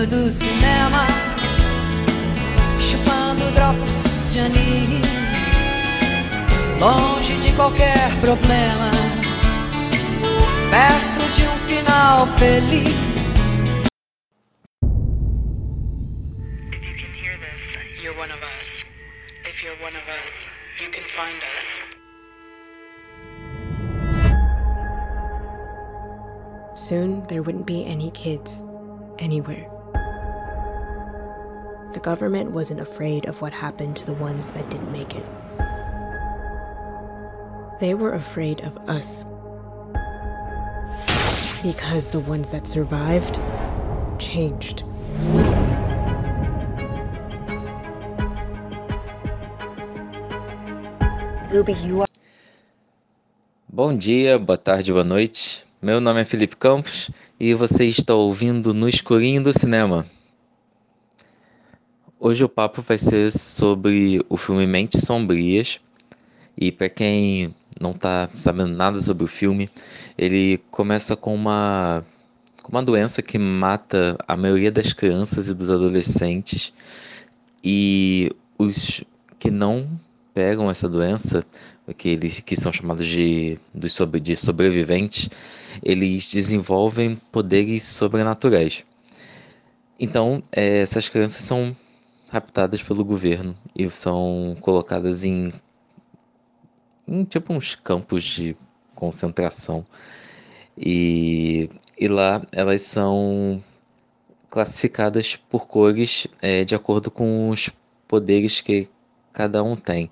[0.00, 1.06] escurinho do cinema,
[2.78, 5.02] chupando drops de anis,
[6.78, 8.90] longe de qualquer problema,
[10.70, 13.60] perto de um final feliz.
[16.72, 18.84] If you can hear this, you're one of us.
[19.44, 20.48] If you're one of us,
[20.80, 21.80] you can find us.
[26.74, 28.62] Soon, there wouldn't be any kids
[29.18, 29.79] anywhere.
[31.92, 35.26] The government wasn't afraid of what happened to the ones that didn't make it.
[37.80, 39.26] They were afraid of us.
[41.64, 43.40] Because the ones that survived
[44.20, 44.84] changed.
[51.50, 52.06] Ruby, you are.
[53.68, 55.64] Bom dia, boa tarde, boa noite.
[55.82, 60.06] Meu nome é Felipe Campos e você está ouvindo No Escurinho do Cinema.
[62.22, 65.80] Hoje o papo vai ser sobre o filme Mentes Sombrias.
[66.54, 69.70] E para quem não está sabendo nada sobre o filme,
[70.18, 72.04] ele começa com uma,
[72.62, 76.74] com uma doença que mata a maioria das crianças e dos adolescentes.
[77.64, 79.02] E os
[79.38, 79.88] que não
[80.34, 81.42] pegam essa doença,
[81.88, 85.30] aqueles que são chamados de, sobre, de sobreviventes,
[85.82, 88.84] eles desenvolvem poderes sobrenaturais.
[89.98, 91.74] Então, é, essas crianças são
[92.30, 95.52] raptadas pelo governo e são colocadas em,
[97.06, 98.56] em tipo uns campos de
[98.94, 99.84] concentração.
[100.76, 103.62] E, e lá elas são
[104.48, 107.70] classificadas por cores é, de acordo com os
[108.06, 108.88] poderes que
[109.32, 110.10] cada um tem.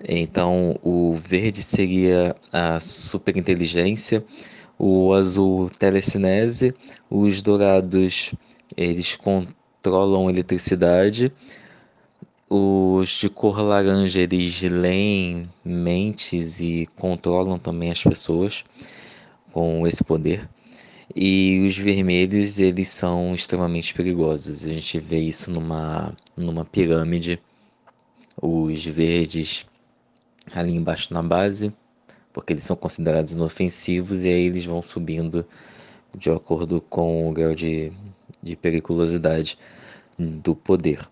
[0.00, 4.24] Então, o verde seria a superinteligência,
[4.78, 6.72] o azul telecinese,
[7.10, 8.32] os dourados
[8.76, 9.16] eles
[9.78, 11.32] controlam eletricidade,
[12.50, 18.64] os de cor laranja eles leem mentes e controlam também as pessoas
[19.52, 20.48] com esse poder.
[21.14, 24.64] E os vermelhos eles são extremamente perigosos.
[24.64, 27.40] A gente vê isso numa, numa pirâmide.
[28.40, 29.66] Os verdes
[30.52, 31.74] ali embaixo na base,
[32.32, 35.44] porque eles são considerados inofensivos e aí eles vão subindo
[36.16, 37.92] de acordo com o grau de,
[38.42, 39.58] de periculosidade
[40.18, 41.08] do poder.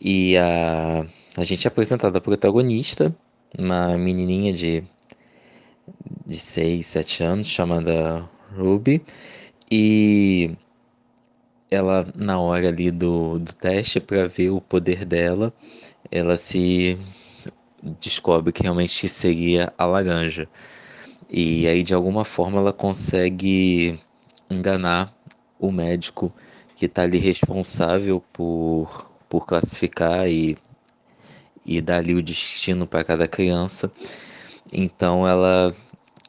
[0.00, 1.06] E a,
[1.36, 3.14] a gente é apresentado a protagonista,
[3.56, 4.82] uma menininha de,
[6.26, 9.02] de 6, 7 anos, chamada Ruby,
[9.70, 10.56] e
[11.70, 15.52] ela, na hora ali do, do teste, para ver o poder dela,
[16.10, 16.98] ela se
[18.00, 20.48] descobre que realmente seria a laranja.
[21.30, 23.98] E aí, de alguma forma, ela consegue
[24.50, 25.14] enganar
[25.58, 26.32] o médico
[26.82, 30.58] que está ali responsável por, por classificar e,
[31.64, 33.88] e dar ali o destino para cada criança.
[34.72, 35.72] Então, ela,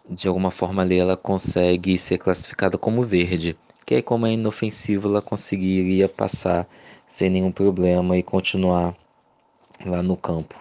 [0.07, 3.57] de alguma forma, ali, ela consegue ser classificada como verde.
[3.83, 6.67] Que aí, como é inofensivo, ela conseguiria passar
[7.07, 8.95] sem nenhum problema e continuar
[9.83, 10.53] lá no campo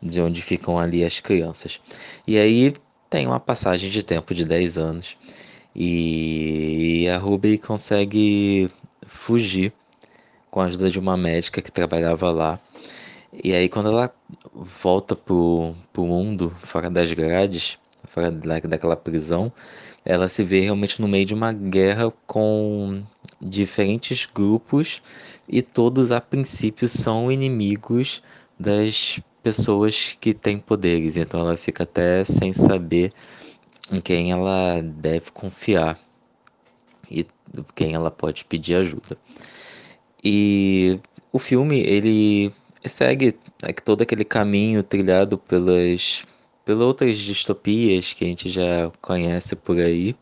[0.00, 1.80] de onde ficam ali as crianças.
[2.28, 2.74] E aí
[3.10, 5.16] tem uma passagem de tempo de 10 anos
[5.74, 8.70] e a Ruby consegue
[9.10, 9.72] fugir
[10.50, 12.60] com a ajuda de uma médica que trabalhava lá.
[13.32, 14.12] E aí quando ela
[14.82, 17.78] volta pro, pro mundo, fora das grades,
[18.08, 19.52] fora da, daquela prisão,
[20.04, 23.02] ela se vê realmente no meio de uma guerra com
[23.40, 25.02] diferentes grupos
[25.48, 28.22] e todos a princípio são inimigos
[28.58, 33.12] das pessoas que têm poderes, então ela fica até sem saber
[33.90, 35.98] em quem ela deve confiar
[37.10, 37.26] e
[37.74, 39.16] quem ela pode pedir ajuda.
[40.22, 41.00] E
[41.32, 42.52] o filme ele
[42.84, 43.34] segue
[43.84, 46.24] todo aquele caminho trilhado pelas
[46.64, 50.14] pelas outras distopias que a gente já conhece por aí.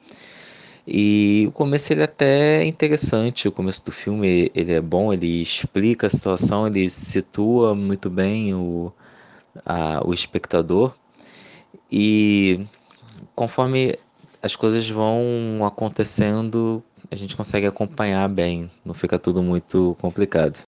[0.86, 5.42] E o começo ele é até interessante, o começo do filme ele é bom, ele
[5.42, 8.90] explica a situação, ele situa muito bem o,
[9.66, 10.94] a, o espectador
[11.92, 12.64] e
[13.34, 13.98] conforme
[14.42, 20.62] as coisas vão acontecendo, a gente consegue acompanhar bem, não fica tudo muito complicado.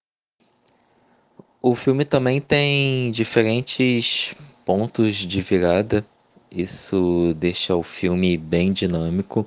[1.63, 4.35] O filme também tem diferentes
[4.65, 6.05] pontos de virada,
[6.51, 9.47] isso deixa o filme bem dinâmico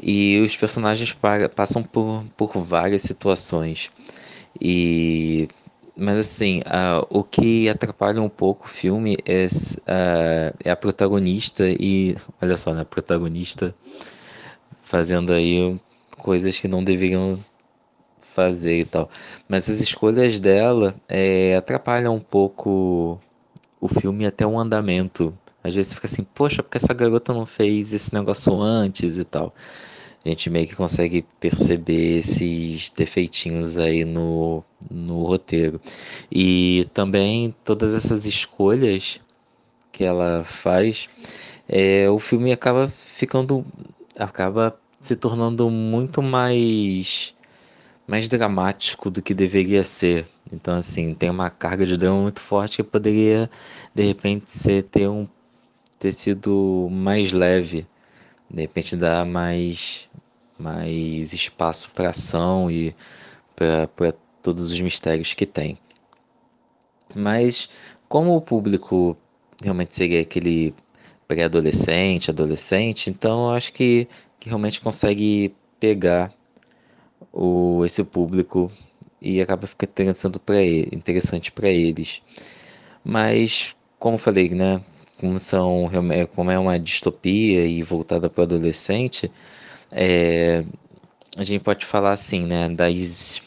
[0.00, 1.16] e os personagens
[1.54, 3.90] passam por, por várias situações.
[4.60, 5.48] E
[5.96, 11.64] mas assim, uh, o que atrapalha um pouco o filme é, uh, é a protagonista
[11.68, 13.74] e olha só, né, a protagonista
[14.80, 15.78] fazendo aí
[16.18, 17.38] coisas que não deveriam
[18.34, 19.10] fazer e tal.
[19.48, 23.20] Mas as escolhas dela é, atrapalham um pouco
[23.80, 25.36] o filme até o andamento.
[25.62, 29.54] Às vezes fica assim, poxa, porque essa garota não fez esse negócio antes e tal.
[30.24, 35.80] A gente meio que consegue perceber esses defeitinhos aí no, no roteiro.
[36.30, 39.20] E também todas essas escolhas
[39.90, 41.08] que ela faz,
[41.68, 43.64] é, o filme acaba ficando.
[44.16, 47.34] acaba se tornando muito mais
[48.06, 50.26] mais dramático do que deveria ser.
[50.52, 53.50] Então assim, tem uma carga de drama muito forte que poderia
[53.94, 55.26] de repente ser, ter um
[55.98, 57.86] ter sido mais leve,
[58.52, 60.08] de repente dar mais
[60.58, 62.94] mais espaço para ação e
[63.56, 65.78] para todos os mistérios que tem.
[67.14, 67.68] Mas
[68.08, 69.16] como o público
[69.62, 70.74] realmente seria aquele
[71.26, 74.06] pré-adolescente, adolescente, então eu acho que,
[74.38, 76.32] que realmente consegue pegar
[77.32, 78.70] o, esse público
[79.20, 79.92] e acaba ficando
[80.92, 82.22] interessante para eles.
[83.04, 84.82] Mas, como falei, né,
[85.22, 85.88] como, são,
[86.34, 89.30] como é uma distopia e voltada para o adolescente,
[89.88, 90.64] é,
[91.36, 93.40] a gente pode falar assim, né, das,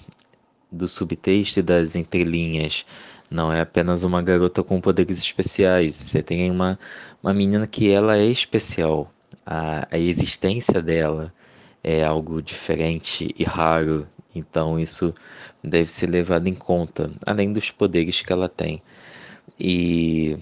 [0.72, 2.86] do subtexto e das entrelinhas.
[3.30, 5.96] Não é apenas uma garota com poderes especiais.
[5.96, 6.80] Você tem uma,
[7.22, 9.12] uma menina que ela é especial.
[9.46, 11.34] A, a existência dela
[11.84, 14.08] é algo diferente e raro.
[14.34, 15.14] Então isso
[15.62, 18.82] deve ser levado em conta, além dos poderes que ela tem.
[19.60, 20.38] E,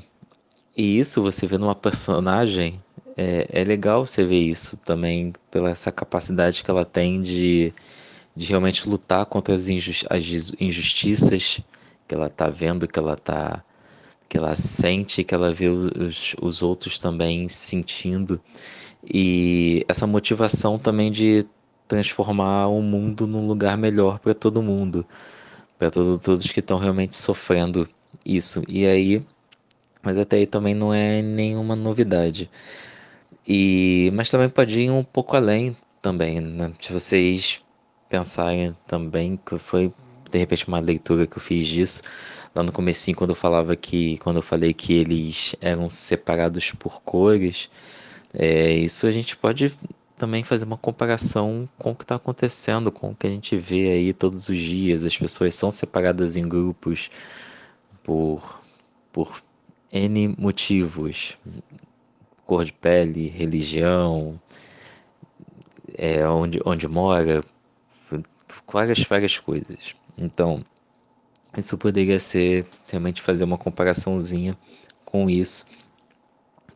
[0.75, 2.81] e isso você vê numa personagem,
[3.15, 7.73] é, é legal você ver isso também, pela essa capacidade que ela tem de,
[8.35, 10.23] de realmente lutar contra as, injusti as
[10.59, 11.61] injustiças
[12.07, 13.63] que ela tá vendo, que ela tá
[14.29, 18.41] que ela sente, que ela vê os, os outros também sentindo
[19.03, 21.45] e essa motivação também de
[21.87, 25.05] transformar o mundo num lugar melhor para todo mundo,
[25.77, 27.87] para todo, todos que estão realmente sofrendo
[28.25, 28.63] isso.
[28.67, 29.23] E aí,
[30.03, 32.49] mas até aí também não é nenhuma novidade.
[33.47, 36.73] E mas também pode ir um pouco além também, né?
[36.79, 37.61] Se vocês
[38.09, 39.91] pensarem também que foi
[40.29, 42.03] de repente uma leitura que eu fiz disso
[42.53, 47.01] lá no comecinho quando eu falava que quando eu falei que eles eram separados por
[47.01, 47.69] cores
[48.33, 49.73] é, isso a gente pode
[50.17, 53.91] também fazer uma comparação com o que está acontecendo com o que a gente vê
[53.91, 57.09] aí todos os dias as pessoas são separadas em grupos
[58.03, 58.61] por
[59.11, 59.41] por
[59.93, 61.37] n motivos
[62.45, 64.39] cor de pele religião
[65.95, 67.43] é, onde, onde mora,
[68.71, 69.95] várias, várias coisas.
[70.17, 70.65] Então,
[71.55, 74.57] isso poderia ser realmente fazer uma comparaçãozinha
[75.05, 75.67] com isso.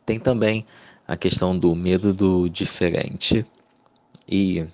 [0.06, 0.66] Tem também
[1.08, 3.46] a questão do medo do diferente
[4.28, 4.66] e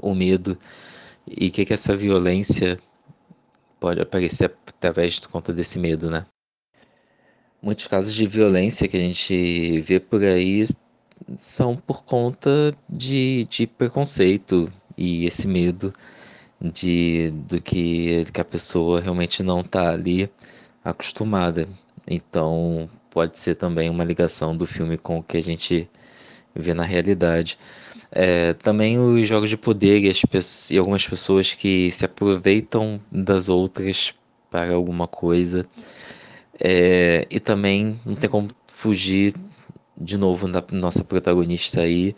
[0.00, 0.58] o medo
[1.26, 2.78] e o que, que essa violência
[3.78, 6.26] pode aparecer através de conta desse medo, né?
[7.66, 10.68] Muitos casos de violência que a gente vê por aí
[11.36, 15.92] são por conta de, de preconceito e esse medo
[16.60, 20.30] de do que, que a pessoa realmente não está ali
[20.84, 21.68] acostumada.
[22.06, 25.90] Então pode ser também uma ligação do filme com o que a gente
[26.54, 27.58] vê na realidade.
[28.12, 33.48] É, também os jogos de poder e, as, e algumas pessoas que se aproveitam das
[33.48, 34.14] outras
[34.48, 35.66] para alguma coisa.
[36.60, 39.34] É, e também não tem como fugir
[39.96, 42.14] de novo da nossa protagonista aí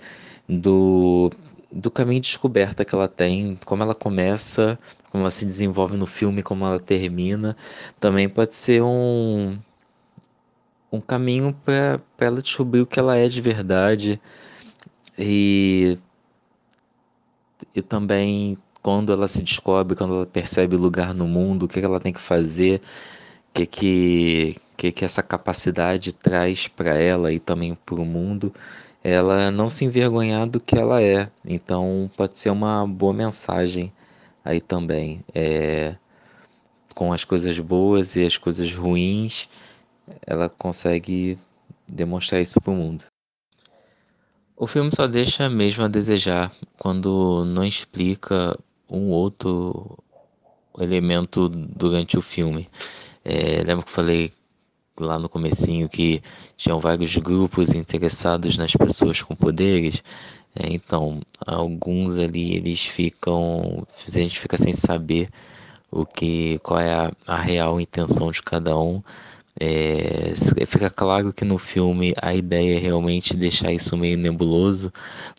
[0.48, 1.30] do
[1.70, 4.78] do caminho de descoberta que ela tem, como ela começa,
[5.10, 7.56] como ela se desenvolve no filme, como ela termina,
[8.00, 9.58] também pode ser um
[10.90, 14.20] um caminho para ela descobrir o que ela é de verdade.
[15.18, 15.98] E
[17.74, 21.80] e também quando ela se descobre, quando ela percebe o lugar no mundo, o que
[21.80, 22.80] ela tem que fazer,
[23.54, 28.52] que que, que, que essa capacidade traz para ela e também para o mundo
[29.02, 31.30] ela não se envergonhar do que ela é.
[31.44, 33.92] Então pode ser uma boa mensagem
[34.44, 35.24] aí também.
[35.34, 35.96] É,
[36.94, 39.48] com as coisas boas e as coisas ruins,
[40.26, 41.38] ela consegue
[41.86, 43.04] demonstrar isso para o mundo.
[44.56, 48.58] O filme só deixa mesmo a desejar quando não explica
[48.90, 49.96] um outro
[50.76, 52.68] elemento durante o filme.
[53.30, 54.32] É, lembra que falei
[54.98, 56.22] lá no comecinho que
[56.56, 60.02] tinham vários grupos interessados nas pessoas com poderes.
[60.56, 65.28] É, então, alguns ali eles ficam, a gente fica sem saber
[65.90, 69.02] o que, qual é a, a real intenção de cada um.
[69.60, 70.32] É,
[70.66, 74.90] fica claro que no filme a ideia é realmente deixar isso meio nebuloso,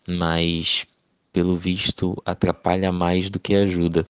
[0.06, 0.86] mas
[1.32, 4.04] pelo visto atrapalha mais do que ajuda.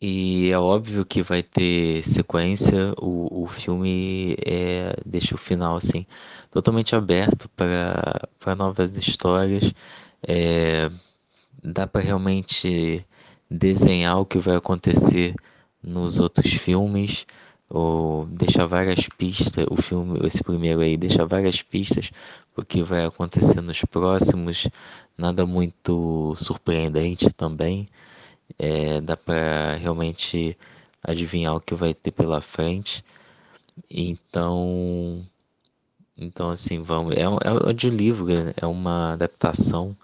[0.00, 6.06] E é óbvio que vai ter sequência, o, o filme é, deixa o final assim
[6.50, 9.72] totalmente aberto para novas histórias.
[10.26, 10.90] É,
[11.62, 13.04] dá para realmente
[13.50, 15.34] desenhar o que vai acontecer
[15.82, 17.26] nos outros filmes
[17.68, 22.10] ou deixar várias pistas, o filme, esse primeiro aí deixa várias pistas
[22.54, 24.68] porque vai acontecer nos próximos,
[25.16, 27.88] nada muito surpreendente também.
[28.58, 30.56] É, dá para realmente
[31.02, 33.04] adivinhar o que vai ter pela frente.
[33.90, 35.24] Então,
[36.16, 38.26] então assim, vamos, é, é, é de livro,
[38.56, 39.96] é uma adaptação.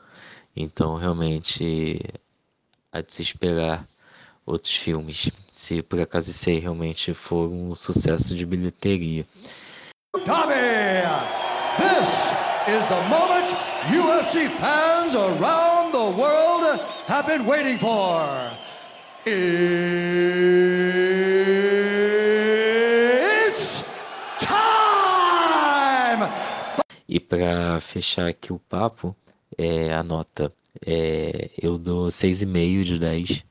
[0.55, 1.99] Então, realmente,
[2.93, 3.89] há de se esperar
[4.45, 9.25] outros filmes, se por acaso esse aí realmente for um sucesso de bilheteria.
[10.27, 11.03] Tommy,
[11.79, 12.09] this
[12.69, 13.49] is the moment
[13.89, 16.52] UFC fans around the world
[17.23, 18.51] have been waiting for.
[19.25, 19.85] It's
[24.41, 26.29] time!
[27.09, 29.15] E para fechar aqui o papo,
[29.57, 30.53] é, a nota,
[30.85, 33.45] é, eu dou 6,5 de 10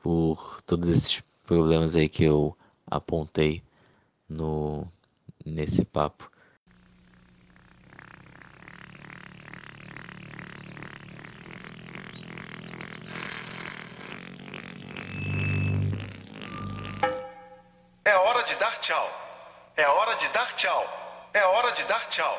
[0.00, 2.56] por todos esses problemas aí que eu
[2.86, 3.62] apontei
[4.28, 4.86] no
[5.44, 6.30] nesse papo.
[18.88, 19.10] Tchau.
[19.76, 20.82] É hora de dar tchau.
[21.34, 22.34] É hora de dar tchau.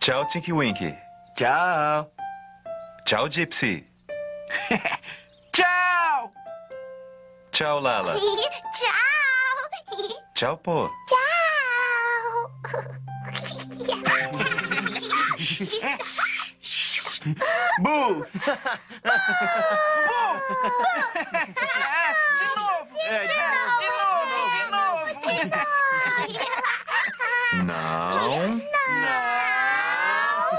[0.00, 0.94] Tchau, Tinky Winky.
[1.36, 2.10] Tchau.
[3.06, 3.84] Tchau, Gypsy.
[5.52, 6.32] Tchau.
[7.52, 8.14] Tchau, Lala.
[8.76, 9.08] Tchau.
[10.34, 10.88] Tchau, Pô.
[11.08, 11.17] Tchau.
[17.80, 18.24] Bu.
[22.38, 22.88] De novo.
[23.00, 23.88] É, de novo, de
[24.70, 25.58] novo, de novo.
[27.64, 28.60] Não.
[28.88, 30.58] Não.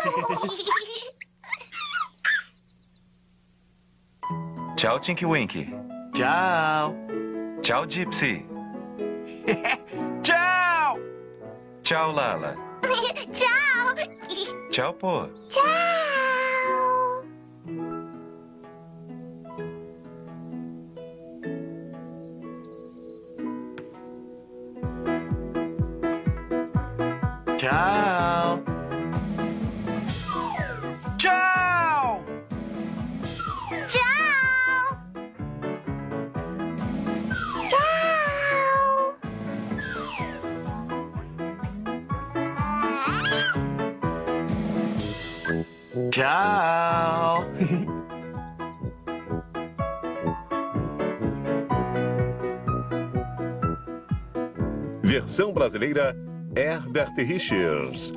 [4.76, 5.70] Tchau, Tinky Winky.
[6.14, 6.96] Tchau.
[7.62, 8.46] Tchau, Gypsy.
[10.24, 10.59] Tchau.
[11.84, 12.56] Tchau, Lala.
[13.34, 13.96] Tchau.
[14.72, 15.28] Tchau, Pô.
[15.50, 15.62] Tchau.
[15.64, 15.89] Tchau.
[46.12, 47.46] Tchau.
[55.04, 56.16] Versão brasileira
[56.56, 58.12] Herbert Richards.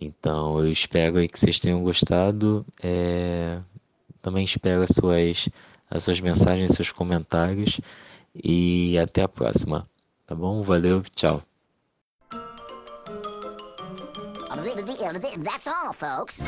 [0.00, 2.64] Então, eu espero aí que vocês tenham gostado.
[2.82, 3.60] É...
[4.28, 5.48] Também espero as suas,
[5.90, 7.80] as suas mensagens, seus comentários.
[8.34, 9.88] E até a próxima.
[10.26, 10.62] Tá bom?
[10.62, 11.42] Valeu, tchau.
[15.42, 16.42] That's all, folks.